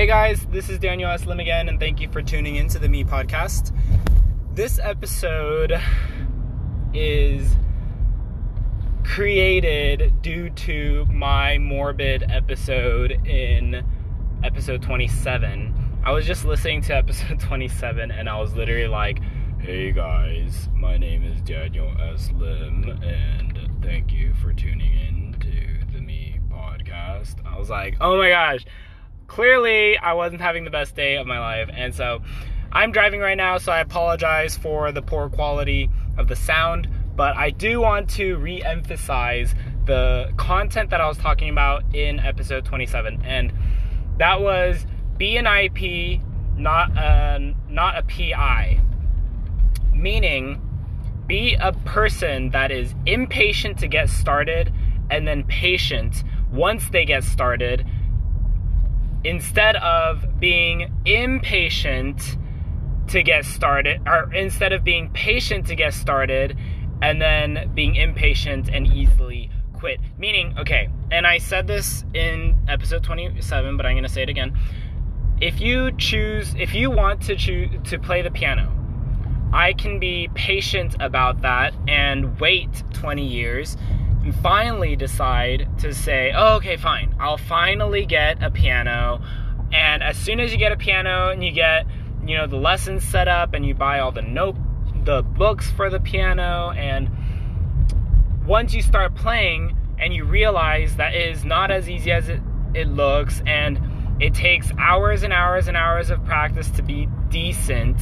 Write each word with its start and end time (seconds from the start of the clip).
Hey 0.00 0.06
guys, 0.06 0.46
this 0.46 0.70
is 0.70 0.78
Daniel 0.78 1.10
S. 1.10 1.26
Lim 1.26 1.40
again, 1.40 1.68
and 1.68 1.78
thank 1.78 2.00
you 2.00 2.10
for 2.10 2.22
tuning 2.22 2.56
in 2.56 2.68
to 2.68 2.78
the 2.78 2.88
Me 2.88 3.04
Podcast. 3.04 3.70
This 4.54 4.78
episode 4.78 5.78
is 6.94 7.54
created 9.04 10.22
due 10.22 10.48
to 10.48 11.04
my 11.04 11.58
morbid 11.58 12.24
episode 12.30 13.10
in 13.26 13.84
episode 14.42 14.80
27. 14.80 16.00
I 16.02 16.12
was 16.12 16.24
just 16.24 16.46
listening 16.46 16.80
to 16.84 16.94
episode 16.96 17.38
27 17.38 18.10
and 18.10 18.26
I 18.26 18.40
was 18.40 18.54
literally 18.54 18.88
like, 18.88 19.20
Hey 19.58 19.92
guys, 19.92 20.70
my 20.74 20.96
name 20.96 21.24
is 21.24 21.42
Daniel 21.42 21.94
S. 22.00 22.30
Lim, 22.32 22.88
and 23.02 23.70
thank 23.82 24.12
you 24.12 24.32
for 24.36 24.54
tuning 24.54 24.94
in 24.94 25.36
to 25.40 25.92
the 25.92 26.00
Me 26.00 26.40
Podcast. 26.50 27.34
I 27.44 27.58
was 27.58 27.68
like, 27.68 27.98
Oh 28.00 28.16
my 28.16 28.30
gosh 28.30 28.64
clearly 29.30 29.96
I 29.96 30.14
wasn't 30.14 30.40
having 30.40 30.64
the 30.64 30.70
best 30.70 30.96
day 30.96 31.16
of 31.16 31.26
my 31.26 31.38
life. 31.38 31.70
And 31.72 31.94
so 31.94 32.20
I'm 32.72 32.90
driving 32.90 33.20
right 33.20 33.36
now, 33.36 33.58
so 33.58 33.70
I 33.70 33.78
apologize 33.78 34.56
for 34.56 34.90
the 34.90 35.02
poor 35.02 35.30
quality 35.30 35.88
of 36.18 36.26
the 36.26 36.34
sound. 36.34 36.88
But 37.14 37.36
I 37.36 37.50
do 37.50 37.80
want 37.80 38.10
to 38.10 38.36
re 38.36 38.62
emphasize 38.62 39.54
the 39.86 40.32
content 40.36 40.90
that 40.90 41.00
I 41.00 41.06
was 41.06 41.16
talking 41.16 41.48
about 41.48 41.84
in 41.94 42.18
episode 42.18 42.64
27. 42.64 43.22
And 43.24 43.52
that 44.18 44.40
was 44.40 44.84
be 45.16 45.36
an 45.36 45.46
IP, 45.46 46.20
uh, 46.20 46.24
not 46.56 46.90
a, 46.96 47.54
not 47.68 47.98
a 47.98 48.02
PI. 48.02 48.80
Meaning, 49.94 50.60
be 51.28 51.54
a 51.54 51.72
person 51.84 52.50
that 52.50 52.72
is 52.72 52.96
impatient 53.06 53.78
to 53.78 53.86
get 53.86 54.08
started 54.08 54.72
and 55.08 55.28
then 55.28 55.44
patient 55.44 56.24
once 56.50 56.88
they 56.88 57.04
get 57.04 57.22
started 57.22 57.86
instead 59.24 59.76
of 59.76 60.40
being 60.40 60.92
impatient 61.04 62.38
to 63.08 63.22
get 63.22 63.44
started, 63.44 64.00
or 64.06 64.32
instead 64.32 64.72
of 64.72 64.84
being 64.84 65.10
patient 65.10 65.66
to 65.66 65.74
get 65.74 65.92
started 65.92 66.56
and 67.02 67.20
then 67.20 67.70
being 67.74 67.96
impatient 67.96 68.68
and 68.68 68.86
easily 68.86 69.50
quit. 69.72 70.00
Meaning, 70.18 70.56
okay, 70.58 70.88
and 71.10 71.26
I 71.26 71.38
said 71.38 71.66
this 71.66 72.04
in 72.14 72.56
episode 72.68 73.02
27, 73.02 73.76
but 73.76 73.86
I'm 73.86 74.02
to 74.02 74.08
say 74.08 74.22
it 74.22 74.28
again. 74.28 74.56
If 75.40 75.60
you 75.60 75.90
choose, 75.92 76.54
if 76.58 76.74
you 76.74 76.90
want 76.90 77.22
to 77.22 77.36
choose 77.36 77.70
to 77.84 77.98
play 77.98 78.22
the 78.22 78.30
piano, 78.30 78.70
I 79.52 79.72
can 79.72 79.98
be 79.98 80.28
patient 80.34 80.94
about 81.00 81.40
that 81.42 81.74
and 81.88 82.38
wait 82.38 82.84
20 82.92 83.26
years 83.26 83.76
finally 84.32 84.96
decide 84.96 85.68
to 85.78 85.94
say, 85.94 86.32
oh, 86.34 86.56
okay, 86.56 86.76
fine, 86.76 87.14
I'll 87.20 87.38
finally 87.38 88.06
get 88.06 88.42
a 88.42 88.50
piano. 88.50 89.22
And 89.72 90.02
as 90.02 90.16
soon 90.16 90.40
as 90.40 90.52
you 90.52 90.58
get 90.58 90.72
a 90.72 90.76
piano 90.76 91.30
and 91.30 91.44
you 91.44 91.52
get, 91.52 91.86
you 92.26 92.36
know, 92.36 92.46
the 92.46 92.56
lessons 92.56 93.04
set 93.04 93.28
up 93.28 93.54
and 93.54 93.64
you 93.64 93.74
buy 93.74 94.00
all 94.00 94.12
the 94.12 94.22
note, 94.22 94.56
the 95.04 95.22
books 95.22 95.70
for 95.70 95.90
the 95.90 96.00
piano, 96.00 96.70
and 96.70 97.08
once 98.46 98.74
you 98.74 98.82
start 98.82 99.14
playing 99.14 99.76
and 99.98 100.12
you 100.12 100.24
realize 100.24 100.96
that 100.96 101.14
it 101.14 101.30
is 101.30 101.44
not 101.44 101.70
as 101.70 101.88
easy 101.88 102.10
as 102.10 102.28
it, 102.28 102.40
it 102.74 102.88
looks, 102.88 103.42
and 103.46 103.80
it 104.20 104.34
takes 104.34 104.70
hours 104.78 105.22
and 105.22 105.32
hours 105.32 105.68
and 105.68 105.76
hours 105.76 106.10
of 106.10 106.24
practice 106.24 106.68
to 106.70 106.82
be 106.82 107.08
decent, 107.28 107.98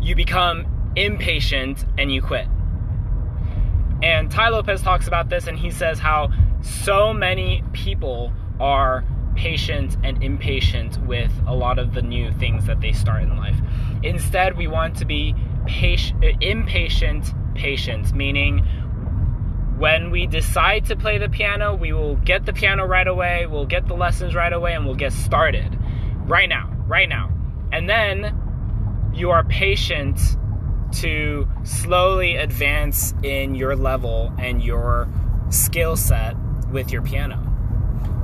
you 0.00 0.14
become 0.14 0.66
impatient 0.96 1.86
and 1.96 2.12
you 2.12 2.20
quit. 2.20 2.46
And 4.02 4.30
Tai 4.30 4.48
Lopez 4.48 4.82
talks 4.82 5.06
about 5.06 5.28
this 5.28 5.46
and 5.46 5.58
he 5.58 5.70
says 5.70 5.98
how 5.98 6.30
so 6.60 7.12
many 7.12 7.62
people 7.72 8.32
are 8.60 9.04
patient 9.34 9.96
and 10.04 10.22
impatient 10.22 10.98
with 11.06 11.32
a 11.46 11.54
lot 11.54 11.78
of 11.78 11.94
the 11.94 12.02
new 12.02 12.32
things 12.32 12.66
that 12.66 12.80
they 12.80 12.92
start 12.92 13.22
in 13.22 13.36
life. 13.36 13.56
Instead, 14.02 14.56
we 14.56 14.66
want 14.66 14.96
to 14.96 15.04
be 15.04 15.34
patient, 15.66 16.22
impatient, 16.40 17.32
patient, 17.54 18.12
meaning 18.12 18.58
when 19.78 20.10
we 20.10 20.26
decide 20.26 20.84
to 20.86 20.96
play 20.96 21.18
the 21.18 21.28
piano, 21.28 21.74
we 21.74 21.92
will 21.92 22.16
get 22.16 22.44
the 22.46 22.52
piano 22.52 22.84
right 22.84 23.06
away, 23.06 23.46
we'll 23.46 23.66
get 23.66 23.86
the 23.86 23.94
lessons 23.94 24.34
right 24.34 24.52
away, 24.52 24.74
and 24.74 24.84
we'll 24.84 24.94
get 24.94 25.12
started 25.12 25.76
right 26.26 26.48
now, 26.48 26.72
right 26.86 27.08
now. 27.08 27.32
And 27.72 27.88
then 27.88 29.10
you 29.14 29.30
are 29.30 29.44
patient 29.44 30.20
to 30.94 31.48
slowly 31.64 32.36
advance 32.36 33.14
in 33.22 33.54
your 33.54 33.76
level 33.76 34.32
and 34.38 34.62
your 34.62 35.08
skill 35.50 35.96
set 35.96 36.36
with 36.70 36.90
your 36.90 37.02
piano. 37.02 37.48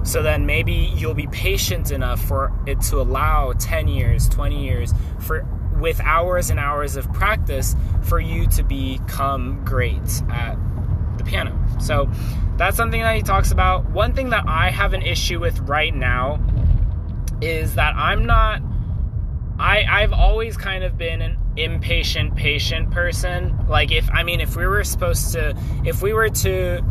So 0.05 0.23
then 0.23 0.47
maybe 0.47 0.93
you'll 0.95 1.15
be 1.15 1.27
patient 1.27 1.91
enough 1.91 2.21
for 2.21 2.53
it 2.67 2.81
to 2.83 3.01
allow 3.01 3.53
10 3.53 3.89
years, 3.89 4.29
20 4.29 4.65
years 4.65 4.95
for 5.21 5.47
with 5.79 6.01
hours 6.01 6.51
and 6.51 6.59
hours 6.59 6.97
of 6.97 7.13
practice 7.13 7.77
for 8.03 8.19
you 8.19 8.49
to 8.49 8.63
become 8.65 9.65
great 9.65 10.23
at 10.31 10.57
the 11.19 11.25
piano. 11.25 11.57
So 11.81 12.11
that's 12.57 12.77
something 12.77 13.01
that 13.01 13.15
he 13.15 13.23
talks 13.23 13.53
about. 13.53 13.89
One 13.91 14.13
thing 14.13 14.31
that 14.31 14.45
I 14.49 14.71
have 14.71 14.93
an 14.93 15.03
issue 15.03 15.39
with 15.39 15.59
right 15.61 15.95
now 15.95 16.41
is 17.41 17.77
that 17.77 17.95
I'm 17.95 18.25
not 18.27 18.61
I 19.59 19.85
I've 19.89 20.13
always 20.13 20.57
kind 20.57 20.85
of 20.85 20.97
been 20.97 21.21
an 21.21 21.37
impatient 21.63 22.37
patient 22.37 22.91
person. 22.91 23.67
Like 23.69 23.93
if 23.93 24.09
i 24.11 24.23
mean 24.23 24.41
if 24.41 24.57
we 24.57 24.67
were 24.67 24.85
supposed 24.85 25.33
to 25.33 25.57
if 25.85 26.03
we 26.03 26.13
were 26.13 26.29
to 26.29 26.83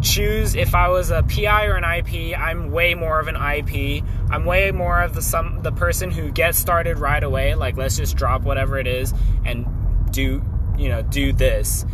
choose 0.00 0.54
if 0.54 0.76
i 0.76 0.88
was 0.88 1.10
a 1.10 1.24
pi 1.24 1.64
or 1.64 1.74
an 1.74 1.82
ip 1.82 2.38
i'm 2.38 2.70
way 2.70 2.94
more 2.94 3.18
of 3.18 3.26
an 3.26 3.34
ip 3.34 4.04
i'm 4.30 4.44
way 4.44 4.70
more 4.70 5.02
of 5.02 5.12
the 5.12 5.20
some 5.20 5.60
the 5.62 5.72
person 5.72 6.08
who 6.08 6.30
gets 6.30 6.56
started 6.56 6.98
right 6.98 7.22
away. 7.24 7.54
Like 7.54 7.76
let's 7.76 7.96
just 7.96 8.16
drop 8.16 8.42
whatever 8.42 8.78
it 8.78 8.86
is 8.86 9.12
and 9.44 9.66
do 10.12 10.42
you 10.78 10.88
know 10.88 11.02
do 11.02 11.32
this 11.32 11.84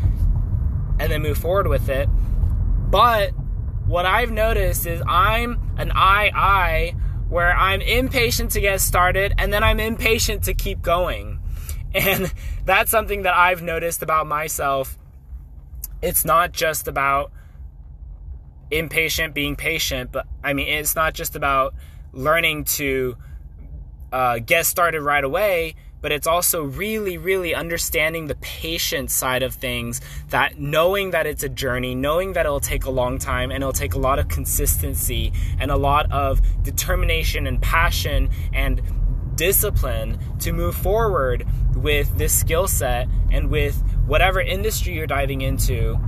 and 1.01 1.11
then 1.11 1.23
move 1.23 1.39
forward 1.39 1.67
with 1.67 1.89
it. 1.89 2.09
But 2.91 3.33
what 3.87 4.07
i've 4.07 4.31
noticed 4.31 4.87
is 4.87 5.03
i'm 5.07 5.59
an 5.77 5.93
ii 5.95 6.95
where 7.29 7.55
i'm 7.57 7.81
impatient 7.83 8.51
to 8.53 8.61
get 8.61 8.81
started 8.81 9.35
and 9.39 9.53
then 9.53 9.63
i'm 9.63 9.79
impatient 9.79 10.45
to 10.45 10.55
keep 10.55 10.81
going 10.81 11.34
and 11.95 12.33
that's 12.65 12.91
something 12.91 13.23
that 13.23 13.35
I've 13.35 13.63
noticed 13.63 14.03
about 14.03 14.27
myself. 14.27 14.99
It's 16.03 16.25
not 16.25 16.53
just 16.53 16.89
about 16.89 17.31
impatient 18.71 19.35
being 19.35 19.57
patient, 19.57 20.13
but 20.13 20.27
I 20.43 20.53
mean, 20.53 20.69
it's 20.69 20.97
not 20.97 21.15
just 21.15 21.37
about 21.37 21.75
learning 22.13 22.65
to 22.65 23.17
uh, 24.13 24.39
get 24.39 24.67
started 24.67 25.03
right 25.03 25.25
away, 25.25 25.77
but 26.01 26.13
it's 26.13 26.27
also 26.27 26.65
really, 26.65 27.17
really 27.17 27.55
understanding 27.55 28.27
the 28.27 28.35
patient 28.37 29.11
side 29.11 29.43
of 29.43 29.55
things. 29.55 30.03
That 30.29 30.59
knowing 30.59 31.13
that 31.13 31.27
it's 31.27 31.43
a 31.43 31.49
journey, 31.49 31.95
knowing 31.95 32.35
that 32.35 32.45
it'll 32.45 32.61
take 32.61 32.85
a 32.85 32.91
long 32.91 33.19
time 33.19 33.51
and 33.51 33.63
it'll 33.63 33.73
take 33.73 33.95
a 33.95 33.99
lot 33.99 34.19
of 34.19 34.29
consistency 34.29 35.33
and 35.59 35.71
a 35.71 35.77
lot 35.77 36.13
of 36.13 36.43
determination 36.63 37.47
and 37.47 37.61
passion 37.63 38.29
and 38.53 38.83
discipline 39.37 40.19
to 40.41 40.53
move 40.53 40.75
forward 40.75 41.47
with 41.75 42.17
this 42.17 42.33
skill 42.33 42.69
set 42.69 43.09
and 43.31 43.51
with 43.51 43.83
whatever 44.07 44.41
industry 44.41 44.95
you're 44.95 45.07
diving 45.07 45.41
into. 45.41 45.99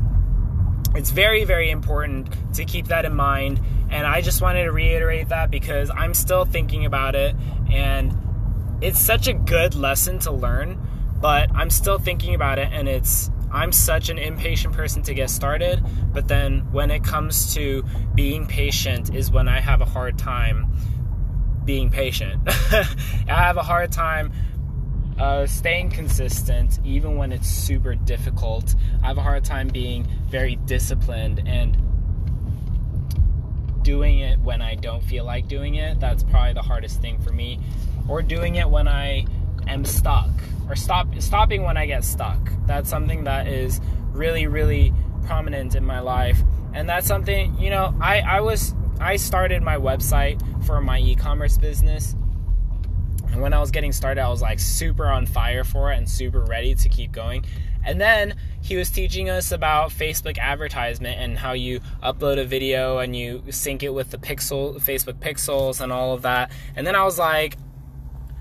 It's 0.95 1.11
very, 1.11 1.45
very 1.45 1.71
important 1.71 2.29
to 2.55 2.65
keep 2.65 2.87
that 2.87 3.05
in 3.05 3.15
mind. 3.15 3.61
And 3.91 4.07
I 4.07 4.21
just 4.21 4.41
wanted 4.41 4.65
to 4.65 4.73
reiterate 4.73 5.29
that 5.29 5.51
because 5.51 5.91
I'm 5.91 6.15
still 6.15 6.45
thinking 6.45 6.87
about 6.87 7.15
it. 7.15 7.37
And 7.71 8.17
it's 8.81 9.01
such 9.01 9.29
a 9.29 9.35
good 9.35 9.75
lesson 9.75 10.19
to 10.21 10.33
learn, 10.33 10.79
but 11.21 11.51
I'm 11.55 11.71
still 11.71 11.99
thinking 11.99 12.35
about 12.35 12.59
it. 12.59 12.69
And 12.73 12.89
it's, 12.89 13.31
I'm 13.53 13.73
such 13.73 14.09
an 14.09 14.19
impatient 14.19 14.75
person 14.75 15.03
to 15.03 15.15
get 15.15 15.31
started. 15.31 15.85
But 16.13 16.29
then 16.29 16.73
when 16.73 16.91
it 16.91 17.05
comes 17.05 17.55
to 17.55 17.85
being 18.15 18.47
patient, 18.47 19.15
is 19.15 19.31
when 19.31 19.49
I 19.49 19.61
have 19.61 19.81
a 19.81 19.87
hard 19.87 20.19
time 20.19 20.75
being 21.67 21.91
patient. 21.91 22.41
I 22.47 22.87
have 23.27 23.57
a 23.57 23.63
hard 23.63 23.93
time 23.93 24.33
uh, 25.19 25.47
staying 25.47 25.91
consistent 25.91 26.79
even 26.85 27.17
when 27.17 27.33
it's 27.33 27.49
super 27.49 27.95
difficult. 27.95 28.75
I 29.03 29.09
have 29.09 29.19
a 29.19 29.23
hard 29.23 29.45
time 29.45 29.69
being 29.69 30.07
very 30.29 30.57
disciplined 30.57 31.43
and 31.47 31.77
doing 33.83 34.19
it 34.21 34.39
when 34.41 34.63
I 34.63 34.75
don't 34.75 35.03
feel 35.03 35.25
like 35.25 35.49
doing 35.49 35.75
it. 35.75 36.01
That's 36.01 36.23
probably 36.25 36.53
the 36.53 36.63
hardest 36.63 37.01
thing 37.01 37.21
for 37.21 37.33
me. 37.33 37.61
Or 38.09 38.23
doing 38.23 38.57
it 38.57 38.69
when 38.69 38.89
I 38.89 39.27
am 39.67 39.85
stuck 39.85 40.31
or 40.69 40.77
stop 40.77 41.09
stopping 41.21 41.63
when 41.63 41.77
I 41.77 41.87
get 41.87 42.05
stuck. 42.05 42.39
That's 42.67 42.89
something 42.89 43.25
that 43.25 43.49
is 43.49 43.81
really 44.13 44.47
really 44.47 44.93
prominent 45.25 45.75
in 45.75 45.85
my 45.85 46.01
life. 46.01 46.39
And 46.73 46.89
that's 46.89 47.07
something, 47.07 47.59
you 47.59 47.71
know, 47.71 47.95
I 48.01 48.21
I 48.21 48.41
was 48.41 48.75
I 49.01 49.17
started 49.17 49.63
my 49.63 49.77
website 49.77 50.41
for 50.67 50.81
my 50.81 50.99
e-commerce 50.99 51.59
business. 51.59 52.15
And 53.31 53.41
when 53.41 53.53
I 53.53 53.61
was 53.61 53.71
getting 53.71 53.93
started, 53.93 54.21
I 54.21 54.29
was 54.29 54.41
like 54.41 54.59
super 54.59 55.07
on 55.07 55.27
fire 55.27 55.65
for 55.65 55.93
it 55.93 55.99
and 55.99 56.09
super 56.09 56.41
ready 56.41 56.75
to 56.75 56.89
keep 56.89 57.13
going. 57.13 57.45
And 57.85 58.01
then 58.01 58.35
he 58.63 58.77
was 58.77 58.91
teaching 58.91 59.29
us 59.31 59.53
about 59.53 59.91
Facebook 59.91 60.39
advertisement 60.39 61.21
and 61.21 61.39
how 61.39 61.53
you 61.53 61.81
upload 62.03 62.39
a 62.41 62.45
video 62.45 62.99
and 62.99 63.15
you 63.15 63.45
sync 63.51 63.83
it 63.83 63.91
with 63.91 64.11
the 64.11 64.19
pixel 64.19 64.81
Facebook 64.81 65.21
pixels 65.21 65.81
and 65.81 65.93
all 65.93 66.13
of 66.13 66.23
that. 66.23 66.51
And 66.75 66.87
then 66.87 66.97
I 66.97 67.05
was 67.05 67.19
like, 67.19 67.57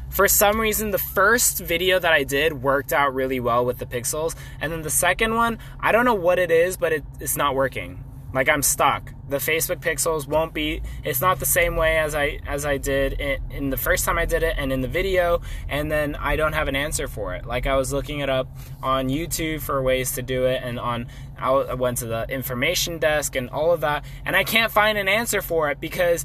for 0.09 0.27
some 0.29 0.61
reason, 0.61 0.91
the 0.91 0.97
first 0.97 1.59
video 1.59 1.99
that 1.99 2.13
I 2.13 2.23
did 2.23 2.63
worked 2.63 2.93
out 2.93 3.13
really 3.13 3.41
well 3.41 3.65
with 3.65 3.79
the 3.79 3.85
pixels, 3.85 4.33
and 4.61 4.71
then 4.71 4.81
the 4.81 4.89
second 4.89 5.35
one, 5.35 5.59
I 5.79 5.91
don't 5.91 6.05
know 6.05 6.13
what 6.13 6.39
it 6.39 6.51
is, 6.51 6.77
but 6.77 6.93
it, 6.93 7.03
it's 7.19 7.35
not 7.35 7.53
working. 7.53 8.01
Like 8.33 8.47
I'm 8.47 8.61
stuck. 8.61 9.13
The 9.27 9.38
Facebook 9.38 9.81
pixels 9.81 10.27
won't 10.27 10.54
be. 10.54 10.81
It's 11.04 11.19
not 11.19 11.39
the 11.39 11.45
same 11.45 11.75
way 11.75 11.98
as 11.98 12.13
I 12.13 12.39
as 12.45 12.66
I 12.66 12.77
did 12.77 13.13
in, 13.13 13.42
in, 13.50 13.69
the 13.72 13.77
first 13.77 14.06
time 14.06 14.19
I 14.19 14.25
did 14.25 14.44
it 14.44 14.56
and 14.57 14.72
in 14.72 14.81
the 14.81 14.88
video, 14.88 15.42
and 15.68 15.92
then 15.92 16.16
I 16.16 16.36
don't 16.36 16.54
have 16.54 16.68
an 16.68 16.75
answer 16.75 17.07
for 17.07 17.33
it. 17.33 17.45
Like 17.45 17.66
I 17.66 17.75
was 17.75 17.92
looking 17.92 18.19
it 18.19 18.30
up 18.30 18.48
on 18.83 19.10
YouTube 19.10 19.62
for 19.62 19.81
ways 19.81 20.12
to 20.13 20.22
do 20.22 20.45
it, 20.45 20.62
and 20.63 20.80
on 20.80 21.07
I 21.39 21.74
went 21.74 21.98
to 22.00 22.06
the 22.06 22.25
information 22.30 23.00
desk 23.00 23.36
and 23.36 23.50
all 23.50 23.72
of 23.72 23.81
that, 23.81 24.06
and 24.25 24.36
I 24.36 24.44
can't 24.44 24.72
find 24.72 24.98
an 24.98 25.07
answer 25.07 25.42
for 25.42 25.72
it 25.72 25.80
because 25.80 26.24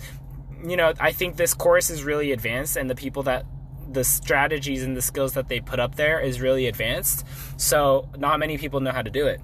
you 0.62 0.76
know 0.76 0.92
I 1.00 1.12
think 1.12 1.36
this 1.36 1.54
course 1.54 1.88
is 1.88 2.04
really 2.04 2.32
advanced, 2.32 2.76
and 2.76 2.90
the 2.90 2.94
people 2.94 3.22
that 3.22 3.46
the 3.90 4.04
strategies 4.04 4.82
and 4.82 4.96
the 4.96 5.02
skills 5.02 5.32
that 5.32 5.48
they 5.48 5.60
put 5.60 5.80
up 5.80 5.94
there 5.94 6.20
is 6.20 6.40
really 6.40 6.66
advanced. 6.66 7.26
So 7.56 8.08
not 8.18 8.38
many 8.38 8.58
people 8.58 8.80
know 8.80 8.92
how 8.92 9.02
to 9.02 9.10
do 9.10 9.26
it. 9.26 9.40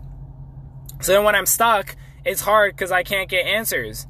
So 1.00 1.12
then 1.12 1.24
when 1.24 1.34
I'm 1.34 1.46
stuck 1.46 1.96
it's 2.26 2.40
hard 2.40 2.74
because 2.74 2.92
I 2.92 3.02
can't 3.02 3.30
get 3.30 3.46
answers. 3.46 4.06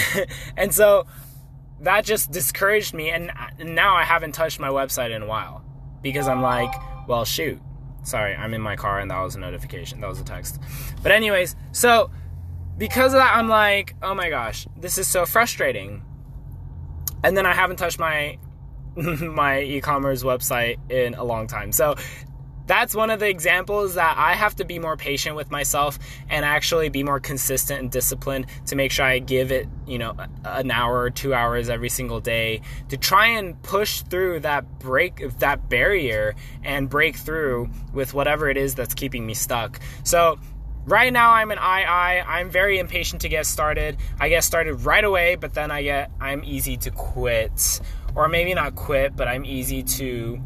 and 0.56 0.72
so 0.72 1.06
that 1.80 2.04
just 2.04 2.30
discouraged 2.30 2.94
me. 2.94 3.10
And 3.10 3.32
now 3.58 3.96
I 3.96 4.04
haven't 4.04 4.32
touched 4.32 4.60
my 4.60 4.68
website 4.68 5.14
in 5.14 5.22
a 5.22 5.26
while 5.26 5.64
because 6.02 6.28
I'm 6.28 6.42
like, 6.42 6.72
well, 7.08 7.24
shoot. 7.24 7.60
Sorry, 8.02 8.36
I'm 8.36 8.52
in 8.52 8.60
my 8.60 8.76
car 8.76 9.00
and 9.00 9.10
that 9.10 9.20
was 9.22 9.34
a 9.34 9.40
notification. 9.40 10.00
That 10.00 10.08
was 10.08 10.20
a 10.20 10.24
text. 10.24 10.60
But, 11.02 11.10
anyways, 11.12 11.56
so 11.72 12.10
because 12.76 13.14
of 13.14 13.18
that, 13.18 13.34
I'm 13.34 13.48
like, 13.48 13.96
oh 14.02 14.14
my 14.14 14.28
gosh, 14.28 14.66
this 14.76 14.98
is 14.98 15.08
so 15.08 15.24
frustrating. 15.24 16.04
And 17.22 17.34
then 17.34 17.46
I 17.46 17.54
haven't 17.54 17.76
touched 17.76 17.98
my 17.98 18.38
my 18.96 19.60
e-commerce 19.60 20.22
website 20.22 20.78
in 20.90 21.14
a 21.14 21.24
long 21.24 21.46
time. 21.46 21.72
So 21.72 21.96
that's 22.66 22.94
one 22.94 23.10
of 23.10 23.20
the 23.20 23.28
examples 23.28 23.94
that 23.94 24.16
I 24.16 24.34
have 24.34 24.56
to 24.56 24.64
be 24.64 24.78
more 24.78 24.96
patient 24.96 25.36
with 25.36 25.50
myself 25.50 25.98
and 26.28 26.44
actually 26.44 26.88
be 26.88 27.02
more 27.02 27.20
consistent 27.20 27.80
and 27.80 27.90
disciplined 27.90 28.46
to 28.66 28.76
make 28.76 28.90
sure 28.90 29.04
I 29.04 29.18
give 29.18 29.52
it, 29.52 29.68
you 29.86 29.98
know, 29.98 30.16
an 30.44 30.70
hour 30.70 31.00
or 31.00 31.10
two 31.10 31.34
hours 31.34 31.68
every 31.68 31.88
single 31.90 32.20
day 32.20 32.62
to 32.88 32.96
try 32.96 33.26
and 33.26 33.60
push 33.62 34.02
through 34.02 34.40
that 34.40 34.78
break, 34.78 35.38
that 35.38 35.68
barrier 35.68 36.34
and 36.62 36.88
break 36.88 37.16
through 37.16 37.68
with 37.92 38.14
whatever 38.14 38.48
it 38.48 38.56
is 38.56 38.74
that's 38.74 38.94
keeping 38.94 39.26
me 39.26 39.34
stuck. 39.34 39.78
So, 40.02 40.38
right 40.86 41.12
now 41.12 41.32
I'm 41.32 41.50
an 41.50 41.58
II. 41.58 41.62
I'm 41.64 42.50
very 42.50 42.78
impatient 42.78 43.22
to 43.22 43.28
get 43.28 43.46
started. 43.46 43.98
I 44.18 44.28
get 44.28 44.44
started 44.44 44.74
right 44.76 45.04
away, 45.04 45.34
but 45.36 45.54
then 45.54 45.70
I 45.70 45.82
get, 45.82 46.10
I'm 46.20 46.42
easy 46.44 46.76
to 46.78 46.90
quit. 46.90 47.80
Or 48.14 48.28
maybe 48.28 48.54
not 48.54 48.76
quit, 48.76 49.16
but 49.16 49.26
I'm 49.26 49.44
easy 49.44 49.82
to 49.82 50.40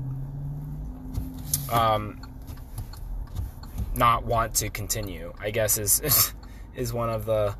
um, 1.70 2.20
not 3.94 4.24
want 4.24 4.54
to 4.56 4.70
continue. 4.70 5.32
I 5.40 5.50
guess 5.50 5.78
is 5.78 6.32
is 6.74 6.92
one 6.92 7.10
of 7.10 7.26
the 7.26 7.54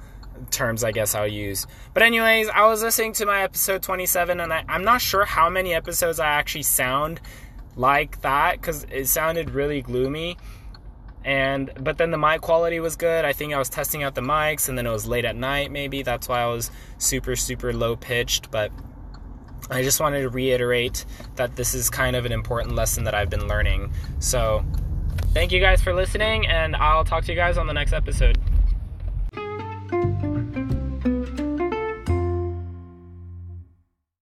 terms 0.50 0.84
I 0.84 0.92
guess 0.92 1.14
I'll 1.14 1.26
use. 1.26 1.66
But 1.94 2.02
anyways, 2.02 2.48
I 2.48 2.66
was 2.66 2.82
listening 2.82 3.12
to 3.14 3.26
my 3.26 3.42
episode 3.42 3.82
27, 3.82 4.40
and 4.40 4.52
I, 4.52 4.64
I'm 4.68 4.84
not 4.84 5.00
sure 5.00 5.24
how 5.24 5.50
many 5.50 5.74
episodes 5.74 6.20
I 6.20 6.28
actually 6.28 6.62
sound 6.62 7.20
like 7.76 8.20
that 8.22 8.60
because 8.60 8.84
it 8.90 9.06
sounded 9.06 9.50
really 9.50 9.82
gloomy. 9.82 10.36
And 11.24 11.70
but 11.80 11.98
then 11.98 12.10
the 12.10 12.18
mic 12.18 12.40
quality 12.40 12.80
was 12.80 12.96
good. 12.96 13.24
I 13.24 13.32
think 13.32 13.52
I 13.52 13.58
was 13.58 13.68
testing 13.68 14.02
out 14.02 14.14
the 14.14 14.20
mics, 14.20 14.68
and 14.68 14.78
then 14.78 14.86
it 14.86 14.90
was 14.90 15.06
late 15.06 15.24
at 15.24 15.36
night. 15.36 15.70
Maybe 15.70 16.02
that's 16.02 16.28
why 16.28 16.40
I 16.40 16.46
was 16.46 16.70
super 16.98 17.36
super 17.36 17.72
low 17.72 17.96
pitched, 17.96 18.50
but 18.50 18.70
I 19.70 19.82
just 19.82 20.00
wanted 20.00 20.22
to 20.22 20.28
reiterate 20.28 21.04
that 21.36 21.56
this 21.56 21.74
is 21.74 21.90
kind 21.90 22.16
of 22.16 22.24
an 22.24 22.32
important 22.32 22.74
lesson 22.74 23.04
that 23.04 23.14
I've 23.14 23.30
been 23.30 23.48
learning. 23.48 23.92
So, 24.18 24.64
thank 25.34 25.52
you 25.52 25.60
guys 25.60 25.82
for 25.82 25.92
listening, 25.92 26.46
and 26.46 26.74
I'll 26.76 27.04
talk 27.04 27.24
to 27.24 27.32
you 27.32 27.36
guys 27.36 27.58
on 27.58 27.66
the 27.66 27.74
next 27.74 27.92
episode. 27.92 28.38